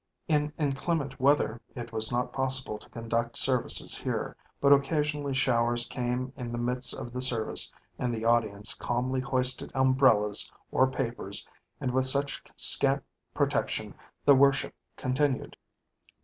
In 0.27 0.51
inclement 0.57 1.19
weather, 1.19 1.61
it 1.75 1.91
was 1.93 2.11
not 2.11 2.33
possible 2.33 2.79
to 2.79 2.89
conduct 2.89 3.35
services 3.37 3.95
here, 3.99 4.35
but 4.59 4.73
occasionally 4.73 5.35
showers 5.35 5.87
came 5.87 6.33
in 6.35 6.51
the 6.51 6.57
midst 6.57 6.95
of 6.97 7.13
the 7.13 7.21
service 7.21 7.71
and 7.99 8.11
the 8.11 8.25
audience 8.25 8.73
calmly 8.73 9.19
hoisted 9.21 9.71
umbrellas 9.75 10.51
or 10.71 10.89
papers 10.89 11.47
and 11.79 11.91
with 11.91 12.05
such 12.05 12.41
scant 12.55 13.03
protection, 13.35 13.93
the 14.25 14.33
worship 14.33 14.73
continued. 14.97 15.55